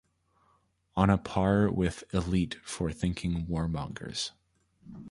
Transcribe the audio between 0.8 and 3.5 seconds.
On a par with "Elite" for thinking